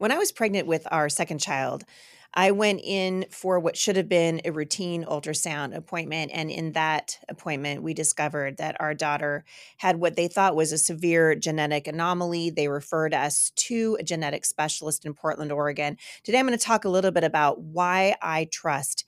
[0.00, 1.84] When I was pregnant with our second child,
[2.32, 6.30] I went in for what should have been a routine ultrasound appointment.
[6.32, 9.44] And in that appointment, we discovered that our daughter
[9.76, 12.48] had what they thought was a severe genetic anomaly.
[12.48, 15.98] They referred us to a genetic specialist in Portland, Oregon.
[16.24, 19.04] Today, I'm going to talk a little bit about why I trust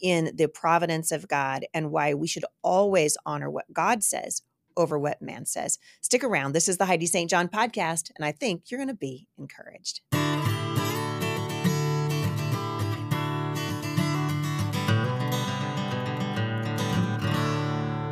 [0.00, 4.42] in the providence of God and why we should always honor what God says
[4.76, 5.80] over what man says.
[6.02, 6.52] Stick around.
[6.52, 7.28] This is the Heidi St.
[7.28, 10.02] John podcast, and I think you're going to be encouraged.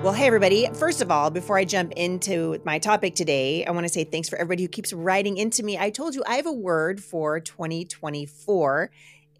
[0.04, 0.68] Well, hey, everybody.
[0.74, 4.28] First of all, before I jump into my topic today, I want to say thanks
[4.28, 5.78] for everybody who keeps writing into me.
[5.78, 8.90] I told you I have a word for 2024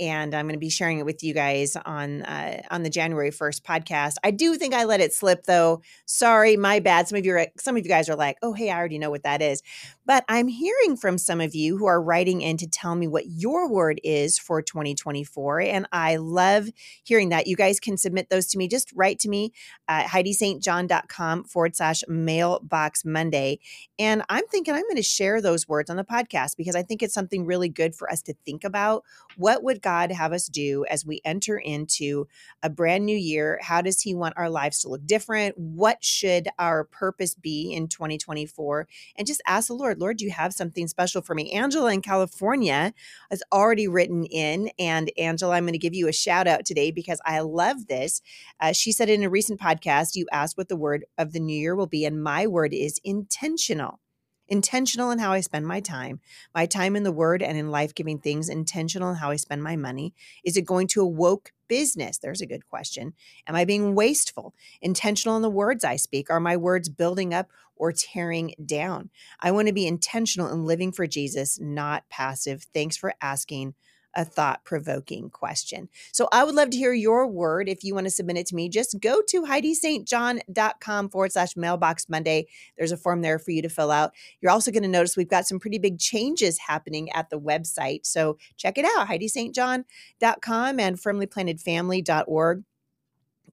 [0.01, 3.31] and I'm going to be sharing it with you guys on uh, on the January
[3.31, 4.15] 1st podcast.
[4.23, 5.83] I do think I let it slip though.
[6.07, 7.09] Sorry, my bad.
[7.09, 9.23] Some of you some of you guys are like, "Oh, hey, I already know what
[9.23, 9.63] that is."
[10.07, 13.27] But I'm hearing from some of you who are writing in to tell me what
[13.27, 16.69] your word is for 2024, and I love
[17.05, 17.47] hearing that.
[17.47, 18.69] You guys can submit those to me.
[18.69, 19.53] Just write to me
[19.89, 23.61] at HeidiStJohn.com forward slash mailbox Monday,
[23.99, 27.03] and I'm thinking I'm going to share those words on the podcast because I think
[27.03, 29.05] it's something really good for us to think about.
[29.37, 32.27] What would God have us do as we enter into
[32.63, 33.61] a brand new year?
[33.63, 35.57] How does He want our lives to look different?
[35.57, 38.89] What should our purpose be in 2024?
[39.17, 41.53] And just ask the Lord, Lord, do you have something special for me?
[41.53, 42.93] Angela in California
[43.31, 44.71] has already written in.
[44.79, 48.23] And Angela, I'm going to give you a shout out today because I love this.
[48.61, 51.57] Uh, she said in a recent podcast, you asked what the word of the new
[51.57, 52.07] year will be.
[52.07, 54.01] And my word is intentional
[54.49, 56.21] intentional in how I spend my time,
[56.55, 59.63] my time in the word and in life giving things, intentional in how I spend
[59.63, 60.15] my money.
[60.45, 62.19] Is it going to a woke business?
[62.19, 63.15] There's a good question.
[63.47, 64.55] Am I being wasteful?
[64.81, 66.31] Intentional in the words I speak.
[66.31, 69.11] Are my words building up or tearing down?
[69.41, 72.67] I want to be intentional in living for Jesus, not passive.
[72.75, 73.75] Thanks for asking
[74.17, 75.89] a thought provoking question.
[76.13, 77.69] So I would love to hear your word.
[77.69, 82.09] If you want to submit it to me, just go to HeidiStJohn.com forward slash mailbox
[82.09, 82.47] Monday.
[82.77, 84.13] There's a form there for you to fill out.
[84.41, 88.07] You're also going to notice we've got some pretty big changes happening at the website.
[88.07, 92.65] So check it out, HeidiStJohn.com and firmlyplantedfamily.org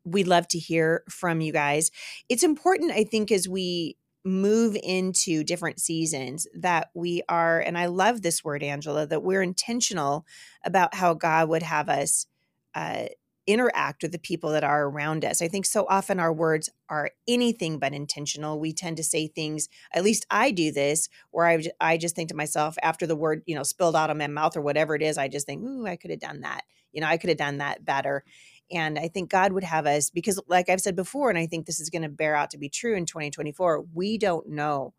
[0.04, 1.92] we'd love to hear from you guys.
[2.30, 7.88] It's important, I think, as we move into different seasons that we are and i
[7.88, 10.26] love this word angela that we're intentional
[10.64, 12.28] about how god would have us
[12.76, 13.06] uh,
[13.48, 15.42] interact with the people that are around us.
[15.42, 18.59] I think so often our words are anything but intentional.
[18.59, 22.30] We tend to say things at least i do this where i, I just think
[22.30, 25.02] to myself after the word you know spilled out of my mouth or whatever it
[25.02, 26.62] is i just think ooh i could have done that
[26.92, 28.24] you know i could have done that better
[28.72, 31.66] and I think God would have us, because like I've said before, and I think
[31.66, 34.94] this is going to bear out to be true in 2024, we don't know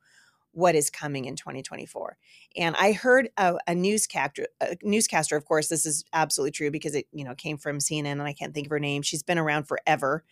[0.53, 2.17] what is coming in 2024.
[2.57, 6.95] And I heard a, a newscaster, a newscaster, of course, this is absolutely true because
[6.95, 9.03] it, you know, came from CNN and I can't think of her name.
[9.03, 10.25] She's been around forever.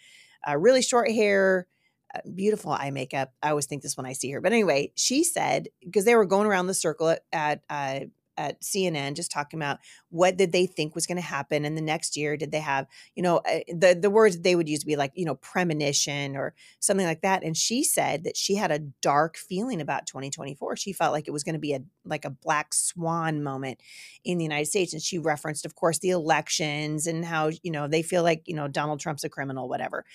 [0.47, 1.67] Uh, really short hair,
[2.15, 3.33] uh, beautiful eye makeup.
[3.43, 4.41] I always think this when I see her.
[4.41, 8.01] But anyway, she said, because they were going around the circle at, at uh,
[8.41, 9.79] at CNN just talking about
[10.09, 12.37] what did they think was going to happen in the next year?
[12.37, 15.13] Did they have, you know, uh, the the words they would use would be like,
[15.15, 17.45] you know, premonition or something like that.
[17.45, 20.77] And she said that she had a dark feeling about 2024.
[20.77, 23.81] She felt like it was going to be a like a black swan moment
[24.25, 24.95] in the United States.
[24.95, 28.55] And she referenced, of course, the elections and how, you know, they feel like, you
[28.55, 30.07] know, Donald Trump's a criminal, whatever.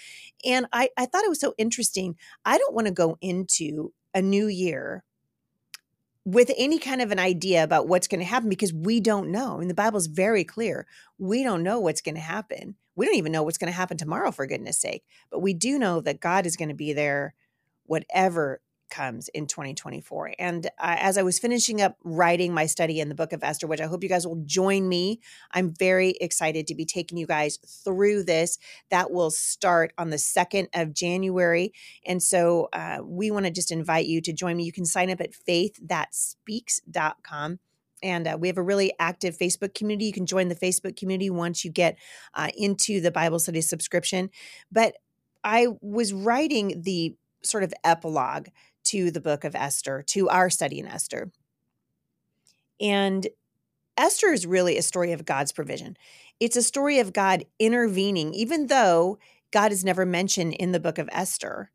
[0.43, 2.15] And I, I thought it was so interesting.
[2.43, 5.03] I don't want to go into a new year
[6.25, 9.59] with any kind of an idea about what's going to happen because we don't know.
[9.59, 10.87] And the Bible is very clear.
[11.19, 12.75] We don't know what's going to happen.
[12.95, 15.03] We don't even know what's going to happen tomorrow, for goodness sake.
[15.29, 17.35] But we do know that God is going to be there,
[17.85, 20.33] whatever comes in 2024.
[20.39, 23.67] And uh, as I was finishing up writing my study in the book of Esther,
[23.67, 25.19] which I hope you guys will join me,
[25.51, 28.57] I'm very excited to be taking you guys through this.
[28.89, 31.73] That will start on the 2nd of January.
[32.05, 34.63] And so uh, we want to just invite you to join me.
[34.63, 37.59] You can sign up at faithspeaks.com.
[38.03, 40.05] And uh, we have a really active Facebook community.
[40.05, 41.97] You can join the Facebook community once you get
[42.33, 44.29] uh, into the Bible study subscription.
[44.71, 44.95] But
[45.43, 48.47] I was writing the sort of epilogue
[48.95, 51.29] to the book of Esther, to our study in Esther.
[52.79, 53.27] And
[53.97, 55.97] Esther is really a story of God's provision.
[56.39, 59.17] It's a story of God intervening, even though
[59.51, 61.71] God is never mentioned in the book of Esther.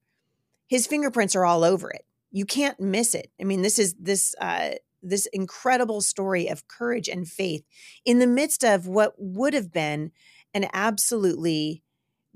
[0.66, 2.06] His fingerprints are all over it.
[2.32, 3.30] You can't miss it.
[3.38, 4.70] I mean, this is this uh,
[5.02, 7.64] this incredible story of courage and faith
[8.06, 10.12] in the midst of what would have been
[10.54, 11.82] an absolutely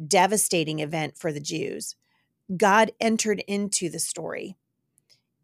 [0.07, 1.97] devastating event for the Jews.
[2.55, 4.57] God entered into the story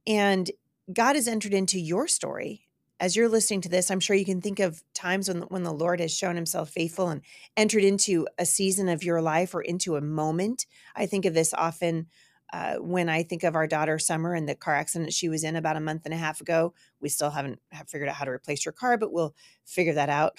[0.07, 0.51] and
[0.93, 2.71] God has entered into your story
[3.01, 5.73] as you're listening to this, I'm sure you can think of times when when the
[5.73, 7.23] Lord has shown himself faithful and
[7.57, 10.67] entered into a season of your life or into a moment.
[10.95, 12.07] I think of this often
[12.53, 15.57] uh, when I think of our daughter Summer and the car accident she was in
[15.57, 16.75] about a month and a half ago.
[17.01, 20.11] We still haven't have figured out how to replace her car, but we'll figure that
[20.11, 20.37] out.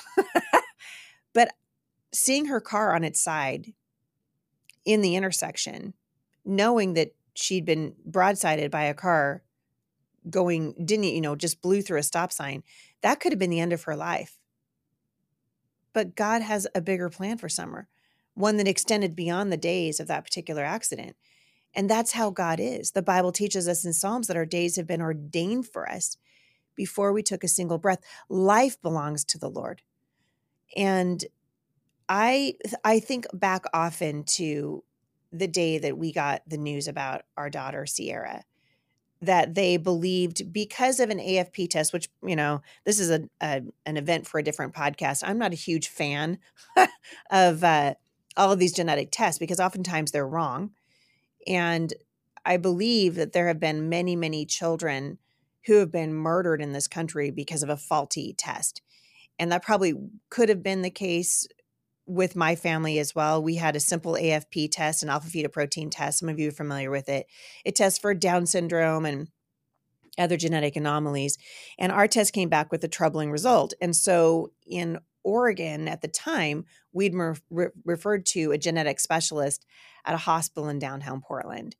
[1.33, 1.53] but
[2.13, 3.73] seeing her car on its side
[4.85, 5.95] in the intersection,
[6.45, 9.41] knowing that she'd been broadsided by a car
[10.29, 12.63] going didn't you know just blew through a stop sign
[13.01, 14.39] that could have been the end of her life.
[15.93, 17.87] But god has a bigger plan for summer
[18.33, 21.17] one that extended beyond the days of that particular accident.
[21.73, 22.91] And that's how god is.
[22.91, 26.17] The bible teaches us in psalms that our days have been ordained for us
[26.75, 27.99] before we took a single breath.
[28.29, 29.81] Life belongs to the lord.
[30.75, 31.25] And
[32.11, 34.83] i i think back often to
[35.31, 38.43] the day that we got the news about our daughter sierra
[39.21, 43.61] that they believed because of an AFP test, which, you know, this is a, a
[43.85, 45.23] an event for a different podcast.
[45.25, 46.39] I'm not a huge fan
[47.31, 47.93] of uh,
[48.35, 50.71] all of these genetic tests because oftentimes they're wrong.
[51.47, 51.93] And
[52.45, 55.19] I believe that there have been many, many children
[55.65, 58.81] who have been murdered in this country because of a faulty test.
[59.37, 59.93] And that probably
[60.29, 61.47] could have been the case
[62.05, 63.41] with my family as well.
[63.41, 66.19] We had a simple AFP test, an alpha fetoprotein test.
[66.19, 67.27] Some of you are familiar with it.
[67.63, 69.27] It tests for Down syndrome and
[70.17, 71.37] other genetic anomalies.
[71.79, 73.73] And our test came back with a troubling result.
[73.81, 79.65] And so in Oregon at the time, we'd re- referred to a genetic specialist
[80.05, 81.75] at a hospital in downtown Portland.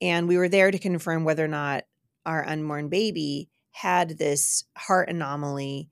[0.00, 1.84] And we were there to confirm whether or not
[2.24, 5.90] our unborn baby had this heart anomaly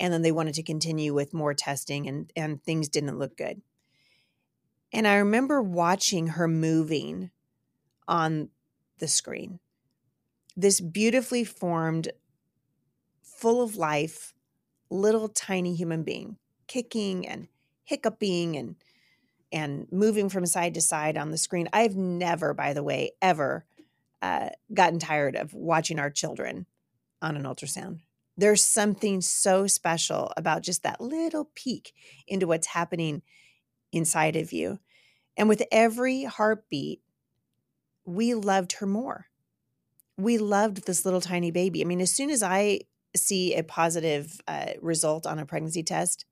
[0.00, 3.62] and then they wanted to continue with more testing and and things didn't look good.
[4.92, 7.30] And i remember watching her moving
[8.06, 8.48] on
[8.98, 9.60] the screen.
[10.56, 12.10] This beautifully formed
[13.22, 14.34] full of life
[14.90, 17.48] little tiny human being kicking and
[17.84, 18.76] hiccuping and
[19.50, 21.68] and moving from side to side on the screen.
[21.72, 23.64] I've never by the way ever
[24.20, 26.66] uh, gotten tired of watching our children
[27.22, 28.00] on an ultrasound
[28.38, 31.92] there's something so special about just that little peek
[32.28, 33.20] into what's happening
[33.92, 34.78] inside of you.
[35.36, 37.00] And with every heartbeat,
[38.04, 39.26] we loved her more.
[40.16, 41.82] We loved this little tiny baby.
[41.82, 42.80] I mean, as soon as I
[43.16, 46.24] see a positive uh, result on a pregnancy test,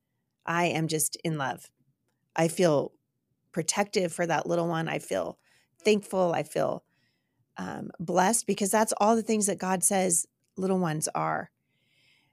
[0.46, 1.70] I am just in love.
[2.36, 2.92] I feel
[3.50, 4.88] protective for that little one.
[4.88, 5.38] I feel
[5.82, 6.32] thankful.
[6.32, 6.84] I feel
[7.56, 10.26] um, blessed because that's all the things that God says
[10.56, 11.50] little ones are.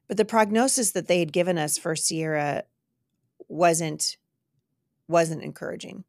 [0.07, 2.63] But the prognosis that they had given us for Sierra
[3.47, 4.17] wasn't
[5.07, 6.03] wasn't encouraging.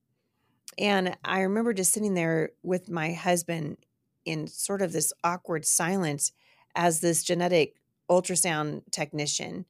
[0.79, 3.79] And I remember just sitting there with my husband
[4.25, 6.33] in sort of this awkward silence
[6.75, 7.77] as this genetic
[8.11, 9.67] ultrasound technician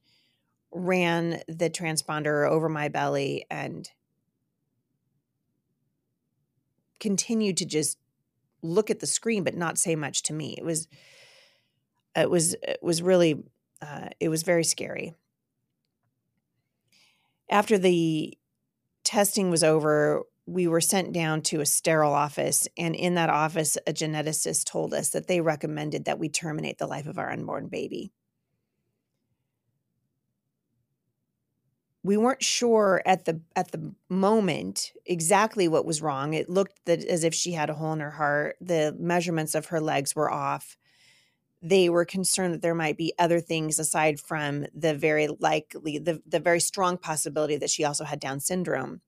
[0.71, 3.89] ran the transponder over my belly and
[6.99, 7.97] continued to just
[8.61, 10.55] look at the screen but not say much to me.
[10.57, 10.87] It was
[12.15, 13.43] it was it was really
[13.81, 15.13] uh, it was very scary.
[17.49, 18.37] After the
[19.03, 22.67] testing was over, we were sent down to a sterile office.
[22.77, 26.87] And in that office, a geneticist told us that they recommended that we terminate the
[26.87, 28.11] life of our unborn baby.
[32.05, 36.35] we weren't sure at the at the moment exactly what was wrong.
[36.35, 38.57] It looked that as if she had a hole in her heart.
[38.61, 40.77] The measurements of her legs were off
[41.65, 46.21] they were concerned that there might be other things aside from the very likely the,
[46.27, 49.01] the very strong possibility that she also had down syndrome.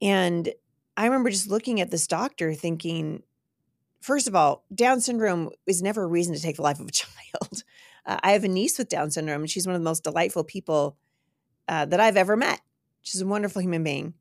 [0.00, 0.50] And
[0.96, 3.22] i remember just looking at this doctor thinking
[4.00, 6.92] first of all down syndrome is never a reason to take the life of a
[6.92, 7.64] child.
[8.06, 10.44] Uh, i have a niece with down syndrome and she's one of the most delightful
[10.44, 10.96] people
[11.68, 12.60] uh, that i've ever met.
[13.02, 14.14] She's a wonderful human being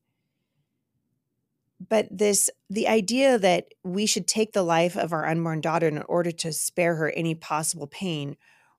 [1.80, 6.02] but this the idea that we should take the life of our unborn daughter in
[6.04, 8.36] order to spare her any possible pain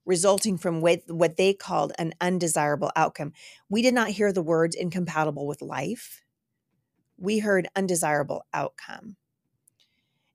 [0.07, 3.33] resulting from what, they called an undesirable outcome.
[3.69, 6.23] We did not hear the words incompatible with life.
[7.17, 9.17] We heard undesirable outcome.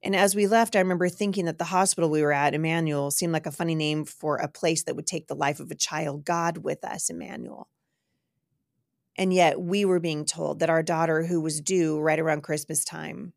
[0.04, 3.34] And as we left i remember thinking that the hospital we were at emmanuel seemed
[3.34, 6.24] like a funny name for a place that would take the life of a child
[6.24, 7.68] god with us emmanuel
[9.16, 12.84] and yet we were being told that our daughter, who was due right around Christmas
[12.84, 13.34] time,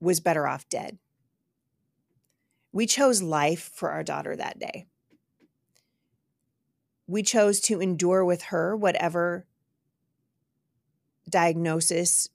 [0.00, 0.98] was better off dead.
[2.72, 4.86] We chose life for our daughter that day.
[7.06, 9.46] We chose to endure with her whatever
[11.30, 12.28] diagnosis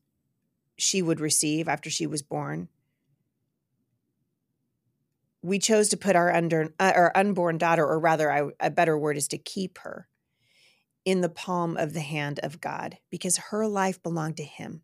[0.77, 2.69] she would receive after she was born.
[5.43, 8.97] we chose to put our under uh, our unborn daughter, or rather, I, a better
[8.97, 10.07] word is to keep her
[11.05, 14.81] in the palm of the hand of God because her life belonged to Him.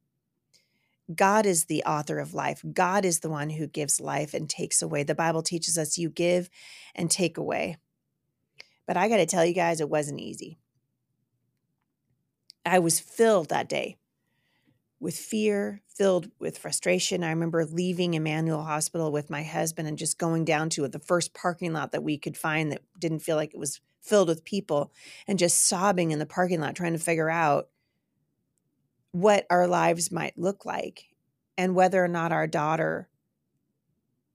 [1.13, 2.63] God is the author of life.
[2.73, 5.03] God is the one who gives life and takes away.
[5.03, 6.49] The Bible teaches us you give
[6.95, 7.77] and take away.
[8.85, 10.57] But I got to tell you guys, it wasn't easy.
[12.65, 13.97] I was filled that day
[14.99, 17.23] with fear, filled with frustration.
[17.23, 21.33] I remember leaving Emanuel Hospital with my husband and just going down to the first
[21.33, 24.91] parking lot that we could find that didn't feel like it was filled with people
[25.27, 27.69] and just sobbing in the parking lot trying to figure out
[29.11, 31.05] what our lives might look like
[31.57, 33.09] and whether or not our daughter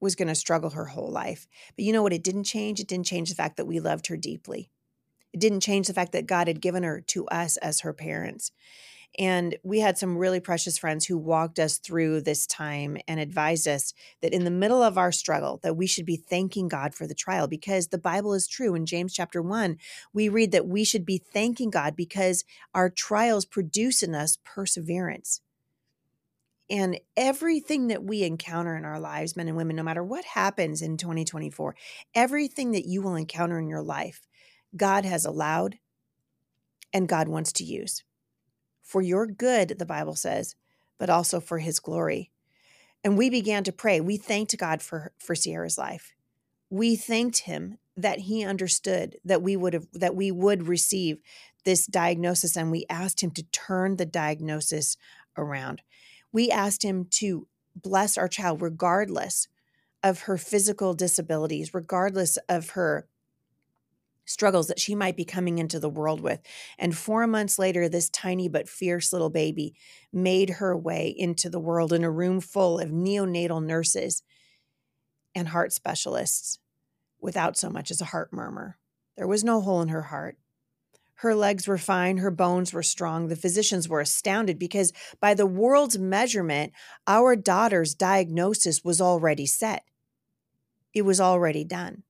[0.01, 1.47] was going to struggle her whole life.
[1.77, 2.13] But you know what?
[2.13, 2.81] It didn't change.
[2.81, 4.69] It didn't change the fact that we loved her deeply.
[5.33, 8.51] It didn't change the fact that God had given her to us as her parents.
[9.19, 13.69] And we had some really precious friends who walked us through this time and advised
[13.69, 13.93] us
[14.23, 17.15] that in the middle of our struggle that we should be thanking God for the
[17.15, 19.77] trial because the Bible is true in James chapter 1
[20.15, 25.41] we read that we should be thanking God because our trials produce in us perseverance.
[26.71, 30.81] And everything that we encounter in our lives, men and women, no matter what happens
[30.81, 31.75] in 2024,
[32.15, 34.27] everything that you will encounter in your life,
[34.75, 35.77] God has allowed
[36.95, 38.05] and God wants to use
[38.83, 40.57] for your good, the Bible says,
[40.99, 42.31] but also for his glory.
[43.05, 44.01] And we began to pray.
[44.01, 46.15] We thanked God for, for Sierra's life.
[46.71, 51.21] We thanked him that he understood that we would have that we would receive
[51.65, 54.97] this diagnosis and we asked him to turn the diagnosis
[55.37, 55.83] around.
[56.33, 57.47] We asked him to
[57.77, 59.49] bless our child regardless
[60.03, 63.07] of her physical disabilities, regardless of her
[64.33, 66.41] struggles that she might be coming into the world with.
[66.79, 69.75] And four months later, this tiny but fierce little baby
[70.13, 74.23] made her way into the world in a room full of neonatal nurses
[75.35, 76.59] and heart specialists
[77.21, 78.79] without so much as a heart murmur.
[79.17, 80.39] There was no hole in her heart.
[81.17, 83.29] Her legs were fine, her bones were strong.
[83.29, 86.73] The physicians were astounded because, by the world's measurement,
[87.07, 89.85] our daughter's diagnosis was already set.
[90.93, 92.03] It was already done.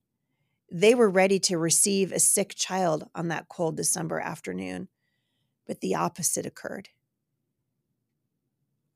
[0.75, 4.87] They were ready to receive a sick child on that cold December afternoon,
[5.67, 6.89] but the opposite occurred.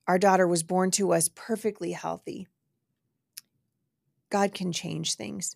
[0.07, 2.47] Our daughter was born to us perfectly healthy.
[4.31, 5.55] God can change things.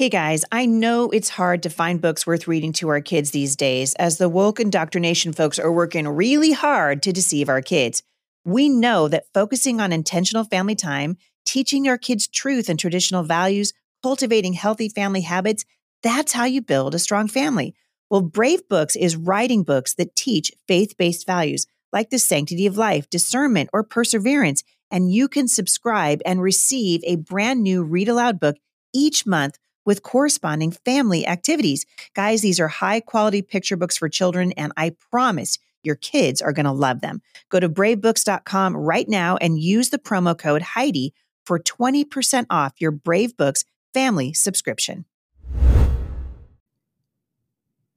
[0.00, 3.54] Hey guys, I know it's hard to find books worth reading to our kids these
[3.54, 8.02] days, as the woke indoctrination folks are working really hard to deceive our kids.
[8.42, 13.74] We know that focusing on intentional family time, teaching our kids truth and traditional values,
[14.02, 15.66] cultivating healthy family habits,
[16.02, 17.74] that's how you build a strong family.
[18.08, 22.78] Well, Brave Books is writing books that teach faith based values like the sanctity of
[22.78, 24.62] life, discernment, or perseverance.
[24.90, 28.56] And you can subscribe and receive a brand new read aloud book
[28.94, 31.86] each month with corresponding family activities.
[32.14, 36.52] Guys, these are high quality picture books for children, and I promise your kids are
[36.52, 37.22] going to love them.
[37.48, 42.90] Go to bravebooks.com right now and use the promo code Heidi for 20% off your
[42.90, 45.04] Brave Books family subscription.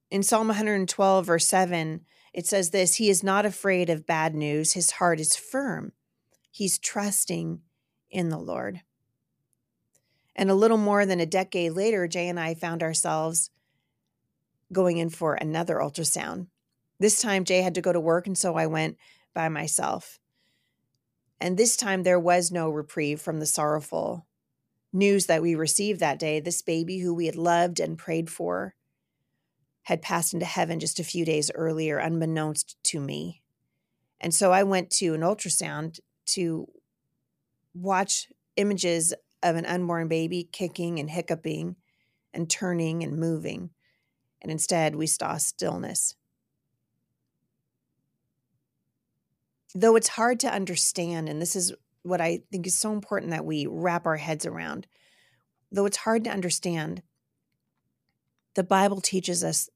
[0.10, 2.02] In Psalm 112, verse 7,
[2.34, 5.92] it says this He is not afraid of bad news, his heart is firm.
[6.52, 7.62] He's trusting
[8.12, 8.82] in the Lord.
[10.36, 13.50] And a little more than a decade later, Jay and I found ourselves
[14.72, 16.48] going in for another ultrasound.
[17.00, 18.98] This time, Jay had to go to work, and so I went
[19.34, 20.20] by myself.
[21.40, 24.26] And this time, there was no reprieve from the sorrowful
[24.92, 26.40] news that we received that day.
[26.40, 28.76] This baby, who we had loved and prayed for,
[29.84, 33.42] had passed into heaven just a few days earlier, unbeknownst to me.
[34.22, 36.68] And so I went to an ultrasound to
[37.74, 39.14] watch images
[39.44, 41.76] of an unborn baby kicking and hiccuping
[42.34, 43.70] and turning and moving.
[44.42, 46.16] And instead, we saw stillness.
[49.76, 51.74] Though it's hard to understand, and this is
[52.04, 54.88] what I think is so important that we wrap our heads around,
[55.72, 57.02] though it's hard to understand,
[58.56, 59.70] the Bible teaches us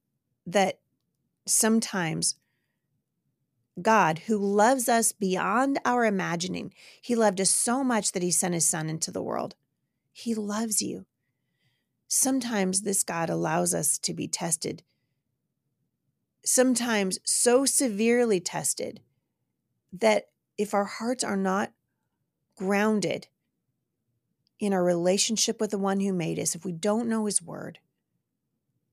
[0.46, 0.80] that
[1.46, 2.36] sometimes
[3.82, 6.74] God, who loves us beyond our imagining.
[7.02, 9.56] He loved us so much that he sent his son into the world.
[10.12, 11.06] He loves you.
[12.08, 14.84] Sometimes this God allows us to be tested,
[16.46, 19.02] sometimes so severely tested
[19.92, 21.74] that if our hearts are not
[22.56, 23.28] grounded
[24.60, 27.80] in our relationship with the one who made us, if we don't know his word,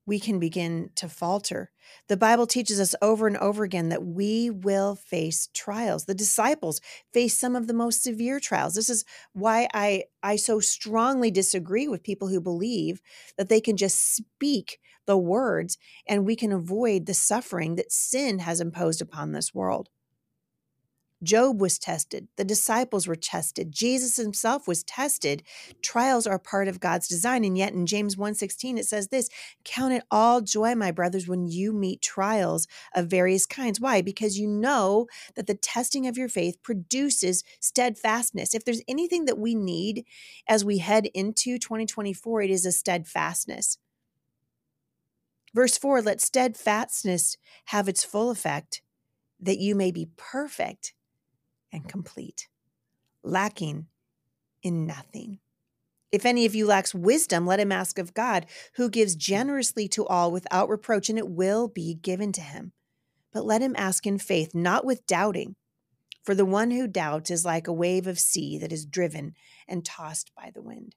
[0.07, 1.71] we can begin to falter.
[2.09, 6.05] The Bible teaches us over and over again that we will face trials.
[6.05, 6.81] The disciples
[7.13, 8.75] faced some of the most severe trials.
[8.75, 13.01] This is why I, I so strongly disagree with people who believe
[13.37, 18.41] that they can just speak the words and we can avoid the suffering that sin
[18.41, 19.89] has imposed upon this world.
[21.25, 22.29] Job was tested.
[22.37, 23.73] The disciples were tested.
[23.73, 25.43] Jesus himself was tested.
[25.83, 27.45] Trials are part of God's design.
[27.45, 29.29] And yet in James 1:16 it says this,
[29.65, 33.81] count it all joy my brothers when you meet trials of various kinds.
[33.81, 34.03] Why?
[34.03, 38.55] Because you know that the testing of your faith produces steadfastness.
[38.55, 40.05] If there's anything that we need
[40.47, 43.79] as we head into 2024, it is a steadfastness.
[45.55, 48.83] Verse 4, let steadfastness have its full effect
[49.41, 50.95] that you may be perfect
[51.75, 52.49] and complete,
[53.23, 53.87] lacking
[54.63, 55.41] in nothing.
[56.13, 60.07] If any of you lacks wisdom, let him ask of God, who gives generously to
[60.07, 62.73] all without reproach, and it will be given to him.
[63.33, 65.57] But let him ask in faith, not with doubting.
[66.23, 69.35] For the one who doubts is like a wave of sea that is driven
[69.67, 70.95] and tossed by the wind.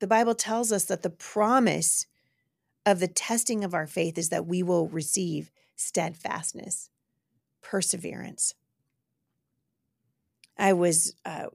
[0.00, 2.06] The Bible tells us that the promise
[2.84, 6.90] of the testing of our faith is that we will receive steadfastness
[7.62, 8.54] perseverance.
[10.56, 11.46] I was, uh,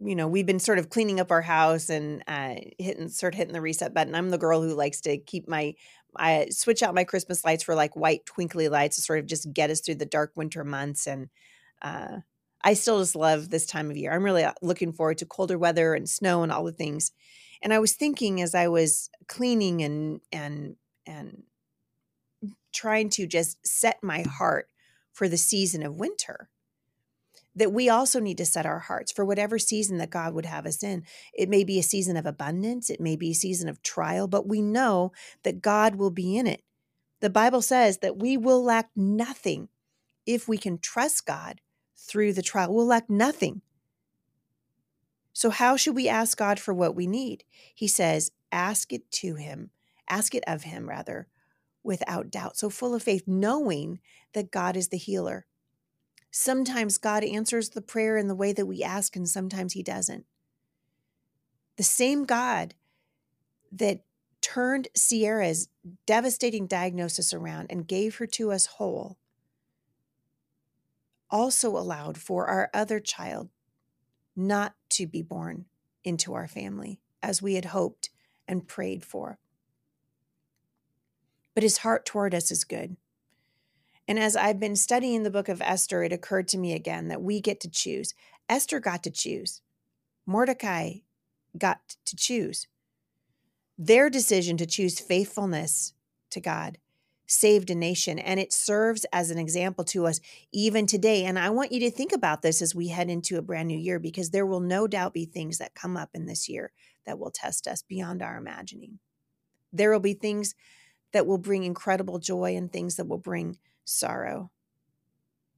[0.00, 3.38] you know, we've been sort of cleaning up our house and uh, hitting, sort of
[3.38, 4.14] hitting the reset button.
[4.14, 5.74] I'm the girl who likes to keep my,
[6.16, 9.52] I switch out my Christmas lights for like white twinkly lights to sort of just
[9.52, 11.06] get us through the dark winter months.
[11.06, 11.28] And
[11.82, 12.18] uh,
[12.62, 14.12] I still just love this time of year.
[14.12, 17.12] I'm really uh, looking forward to colder weather and snow and all the things.
[17.62, 20.76] And I was thinking as I was cleaning and and
[21.06, 21.42] and
[22.72, 24.68] trying to just set my heart
[25.18, 26.48] for the season of winter.
[27.56, 30.64] That we also need to set our hearts for whatever season that God would have
[30.64, 31.02] us in.
[31.34, 34.46] It may be a season of abundance, it may be a season of trial, but
[34.46, 35.10] we know
[35.42, 36.62] that God will be in it.
[37.18, 39.70] The Bible says that we will lack nothing
[40.24, 41.60] if we can trust God
[41.96, 42.72] through the trial.
[42.72, 43.62] We'll lack nothing.
[45.32, 47.42] So, how should we ask God for what we need?
[47.74, 49.70] He says, ask it to Him,
[50.08, 51.26] ask it of Him, rather,
[51.82, 52.56] without doubt.
[52.56, 54.00] So full of faith, knowing
[54.34, 55.46] that God is the healer.
[56.30, 60.24] Sometimes God answers the prayer in the way that we ask, and sometimes He doesn't.
[61.76, 62.74] The same God
[63.72, 64.04] that
[64.40, 65.68] turned Sierra's
[66.06, 69.18] devastating diagnosis around and gave her to us whole
[71.30, 73.50] also allowed for our other child
[74.34, 75.66] not to be born
[76.04, 78.10] into our family as we had hoped
[78.46, 79.38] and prayed for
[81.58, 82.96] but his heart toward us is good.
[84.06, 87.20] And as I've been studying the book of Esther, it occurred to me again that
[87.20, 88.14] we get to choose.
[88.48, 89.60] Esther got to choose,
[90.24, 90.98] Mordecai
[91.58, 92.68] got to choose.
[93.76, 95.94] Their decision to choose faithfulness
[96.30, 96.78] to God
[97.26, 100.20] saved a nation, and it serves as an example to us
[100.52, 101.24] even today.
[101.24, 103.76] And I want you to think about this as we head into a brand new
[103.76, 106.70] year because there will no doubt be things that come up in this year
[107.04, 109.00] that will test us beyond our imagining.
[109.72, 110.54] There will be things
[111.12, 114.50] that will bring incredible joy and things that will bring sorrow.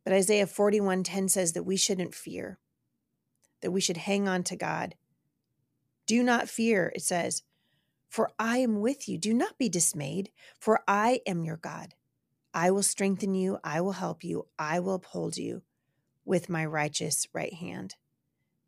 [0.04, 2.58] But Isaiah 41:10 says that we shouldn't fear,
[3.60, 4.94] that we should hang on to God.
[6.06, 7.42] Do not fear, it says,
[8.08, 9.18] for I am with you.
[9.18, 11.94] Do not be dismayed, for I am your God.
[12.52, 15.62] I will strengthen you, I will help you, I will uphold you
[16.24, 17.94] with my righteous right hand.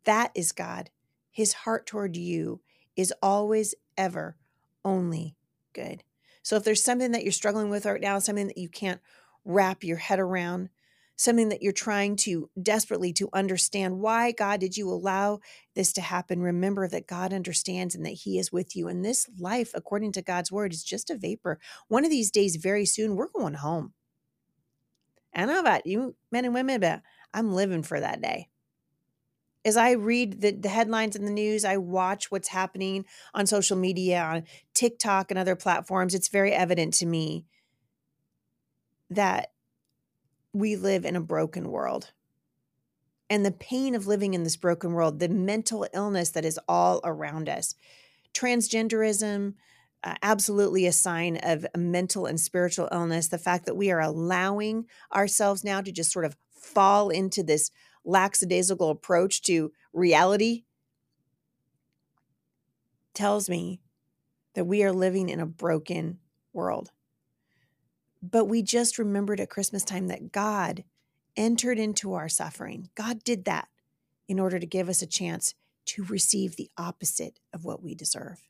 [0.05, 0.89] That is God.
[1.31, 2.61] His heart toward you
[2.95, 4.37] is always, ever,
[4.85, 5.35] only
[5.73, 6.03] good.
[6.43, 9.01] So if there's something that you're struggling with right now, something that you can't
[9.45, 10.69] wrap your head around,
[11.15, 15.39] something that you're trying to desperately to understand why God did you allow
[15.75, 18.87] this to happen, remember that God understands and that he is with you.
[18.87, 21.59] And this life, according to God's word, is just a vapor.
[21.87, 23.93] One of these days, very soon, we're going home.
[25.35, 27.01] I know about you men and women, but
[27.33, 28.49] I'm living for that day
[29.65, 33.77] as I read the, the headlines in the news, I watch what's happening on social
[33.77, 37.45] media, on TikTok and other platforms, it's very evident to me
[39.09, 39.51] that
[40.51, 42.11] we live in a broken world.
[43.29, 46.99] And the pain of living in this broken world, the mental illness that is all
[47.03, 47.73] around us,
[48.33, 49.53] transgenderism,
[50.03, 53.29] uh, absolutely a sign of mental and spiritual illness.
[53.29, 57.71] The fact that we are allowing ourselves now to just sort of fall into this
[58.05, 60.63] lackadaisical approach to reality
[63.13, 63.79] tells me
[64.55, 66.19] that we are living in a broken
[66.51, 66.91] world.
[68.21, 70.83] But we just remembered at Christmas time that God
[71.35, 72.89] entered into our suffering.
[72.95, 73.67] God did that
[74.27, 78.41] in order to give us a chance to receive the opposite of what we deserve.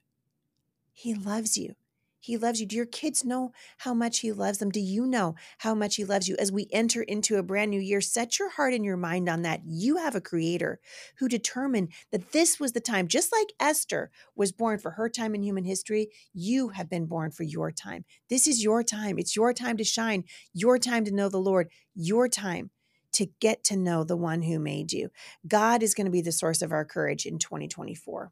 [0.92, 1.76] He loves you.
[2.24, 2.66] He loves you.
[2.66, 4.72] Do your kids know how much He loves them?
[4.72, 6.38] Do you know how much He loves you?
[6.40, 9.42] As we enter into a brand new year, set your heart and your mind on
[9.42, 9.60] that.
[9.66, 10.80] You have a creator
[11.18, 15.36] who determined that this was the time, just like Esther was born for her time
[15.36, 18.06] in human history, you have been born for your time.
[18.30, 19.20] This is your time.
[19.20, 22.70] It's your time to shine, your time to know the Lord, your time
[23.16, 25.10] to get to know the one who made you.
[25.46, 28.32] God is going to be the source of our courage in 2024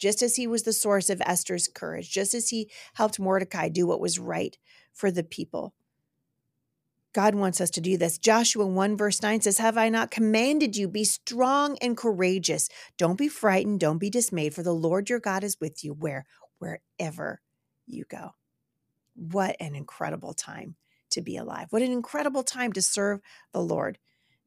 [0.00, 3.86] just as he was the source of Esther's courage, just as he helped Mordecai do
[3.86, 4.58] what was right
[4.92, 5.74] for the people.
[7.12, 8.18] God wants us to do this.
[8.18, 12.68] Joshua 1 verse 9 says, Have I not commanded you, be strong and courageous?
[12.96, 16.24] Don't be frightened, don't be dismayed, for the Lord your God is with you where
[16.58, 17.40] wherever
[17.86, 18.30] you go.
[19.14, 20.76] What an incredible time
[21.10, 21.66] to be alive.
[21.70, 23.20] What an incredible time to serve
[23.52, 23.98] the Lord.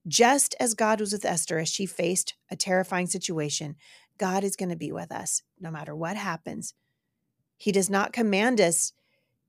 [0.08, 3.76] Just as God was with Esther as she faced a terrifying situation,
[4.18, 6.74] God is going to be with us no matter what happens.
[7.58, 8.94] He does not command us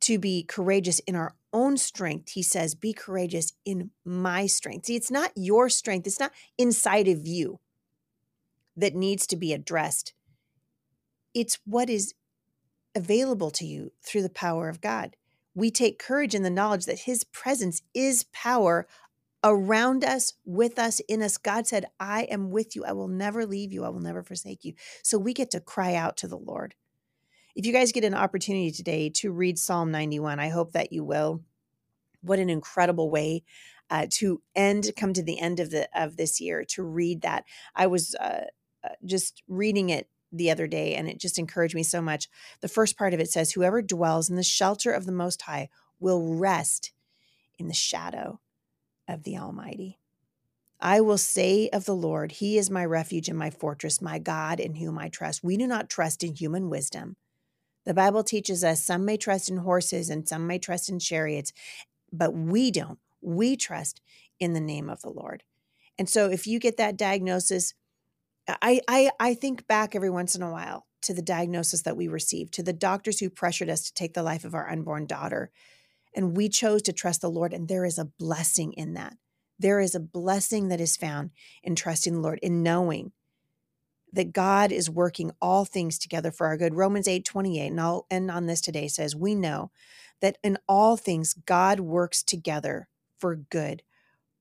[0.01, 2.31] to be courageous in our own strength.
[2.31, 4.87] He says, Be courageous in my strength.
[4.87, 7.61] See, it's not your strength, it's not inside of you
[8.77, 10.13] that needs to be addressed.
[11.33, 12.15] It's what is
[12.95, 15.17] available to you through the power of God.
[15.55, 18.87] We take courage in the knowledge that His presence is power
[19.45, 21.37] around us, with us, in us.
[21.37, 22.85] God said, I am with you.
[22.85, 23.85] I will never leave you.
[23.85, 24.73] I will never forsake you.
[25.03, 26.75] So we get to cry out to the Lord.
[27.55, 31.05] If you guys get an opportunity today to read Psalm 91, I hope that you
[31.05, 31.43] will.
[32.23, 33.45] What an incredible way
[33.91, 37.45] uh, to end, come to the end of the of this year to read that.
[37.77, 38.47] I was uh,
[38.83, 42.29] uh, just reading it the other day, and it just encouraged me so much.
[42.61, 45.69] The first part of it says, "Whoever dwells in the shelter of the Most High
[46.01, 46.93] will rest
[47.59, 48.41] in the shadow
[49.09, 49.99] of the Almighty.
[50.81, 54.61] I will say of the Lord, He is my refuge and my fortress, my God
[54.61, 55.43] in whom I trust.
[55.43, 57.17] We do not trust in human wisdom.
[57.87, 61.53] The Bible teaches us some may trust in horses and some may trust in chariots,
[62.13, 62.99] but we don't.
[63.21, 64.01] We trust
[64.41, 65.43] in the name of the Lord.
[65.99, 67.75] And so if you get that diagnosis,
[68.49, 72.09] I, I, I think back every once in a while to the diagnosis that we
[72.09, 75.51] received, to the doctors who pressured us to take the life of our unborn daughter,
[76.15, 79.17] and we chose to trust the Lord, and there is a blessing in that.
[79.59, 81.31] There is a blessing that is found
[81.63, 83.13] in trusting the Lord, in knowing
[84.13, 86.75] that God is working all things together for our good.
[86.75, 89.71] Romans 8 28, and I'll end on this today says, We know
[90.21, 93.83] that in all things God works together for good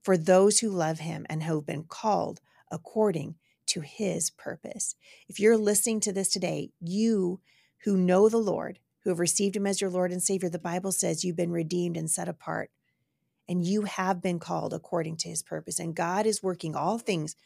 [0.04, 4.94] for those who love him and who have been called according to his purpose.
[5.28, 7.40] If you're listening to this today, you
[7.84, 10.90] who know the Lord, who have received him as your Lord and Savior, the Bible
[10.90, 12.70] says you've been redeemed and set apart,
[13.46, 15.78] and you have been called according to his purpose.
[15.78, 17.36] And God is working all things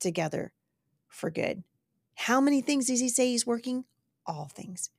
[0.00, 0.52] together
[1.08, 1.62] for good.
[2.14, 3.84] How many things does he say he's working?
[4.26, 4.90] All things.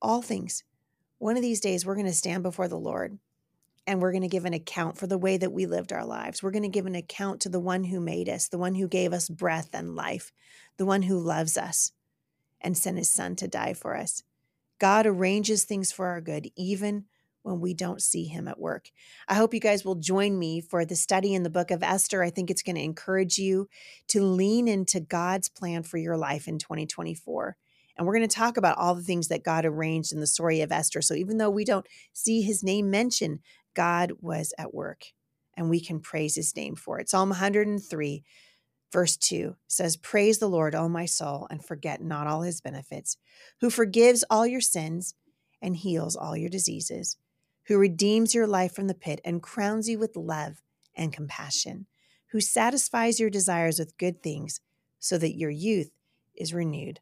[0.00, 0.64] All things.
[1.18, 3.18] One of these days, we're going to stand before the Lord
[3.86, 6.42] and we're going to give an account for the way that we lived our lives.
[6.42, 8.88] We're going to give an account to the one who made us, the one who
[8.88, 10.32] gave us breath and life,
[10.76, 11.92] the one who loves us
[12.60, 14.22] and sent his son to die for us.
[14.78, 17.04] God arranges things for our good, even
[17.42, 18.90] when we don't see him at work.
[19.28, 22.22] I hope you guys will join me for the study in the book of Esther.
[22.22, 23.68] I think it's going to encourage you
[24.08, 27.56] to lean into God's plan for your life in 2024.
[27.96, 30.62] And we're going to talk about all the things that God arranged in the story
[30.62, 31.02] of Esther.
[31.02, 33.40] So even though we don't see his name mentioned,
[33.74, 35.04] God was at work
[35.56, 37.08] and we can praise his name for it.
[37.08, 38.24] Psalm 103
[38.94, 43.16] Verse 2 says, Praise the Lord, O my soul, and forget not all his benefits,
[43.60, 45.16] who forgives all your sins
[45.60, 47.16] and heals all your diseases,
[47.64, 50.62] who redeems your life from the pit and crowns you with love
[50.94, 51.86] and compassion,
[52.30, 54.60] who satisfies your desires with good things
[55.00, 55.90] so that your youth
[56.36, 57.00] is renewed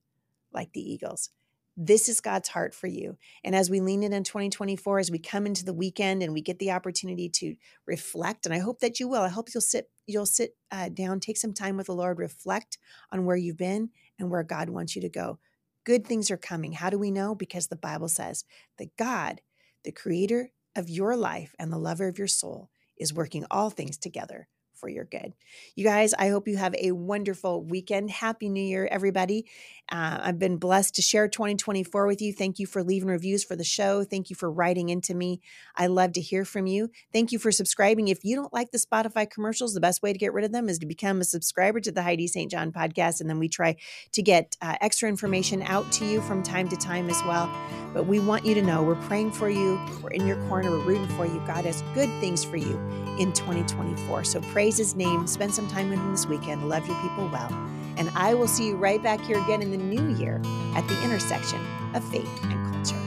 [0.51, 1.29] like the eagles.
[1.77, 3.17] This is God's heart for you.
[3.43, 6.43] And as we lean in in 2024, as we come into the weekend and we
[6.43, 7.57] get the opportunity to
[7.87, 9.23] reflect, and I hope that you will.
[9.23, 12.77] I hope you'll sit you'll sit uh, down, take some time with the Lord, reflect
[13.11, 15.39] on where you've been and where God wants you to go.
[15.85, 16.73] Good things are coming.
[16.73, 17.35] How do we know?
[17.35, 18.45] Because the Bible says
[18.79, 19.41] that God,
[19.85, 23.97] the creator of your life and the lover of your soul, is working all things
[23.97, 24.49] together
[24.83, 25.33] for your good.
[25.77, 28.11] You guys, I hope you have a wonderful weekend.
[28.11, 29.47] Happy New Year, everybody.
[29.89, 32.33] Uh, I've been blessed to share 2024 with you.
[32.33, 34.03] Thank you for leaving reviews for the show.
[34.03, 35.41] Thank you for writing into me.
[35.77, 36.91] I love to hear from you.
[37.13, 38.09] Thank you for subscribing.
[38.09, 40.69] If you don't like the Spotify commercials, the best way to get rid of them
[40.69, 42.51] is to become a subscriber to the Heidi St.
[42.51, 43.21] John podcast.
[43.21, 43.77] And then we try
[44.13, 47.49] to get uh, extra information out to you from time to time as well.
[47.95, 49.79] But we want you to know we're praying for you.
[50.03, 50.71] We're in your corner.
[50.71, 51.41] We're rooting for you.
[51.47, 52.79] God has good things for you
[53.19, 54.25] in 2024.
[54.25, 54.41] So
[54.77, 55.27] his name.
[55.27, 56.69] Spend some time with him this weekend.
[56.69, 57.53] Love your people well.
[57.97, 60.41] And I will see you right back here again in the new year
[60.75, 61.61] at the intersection
[61.95, 63.02] of faith and culture.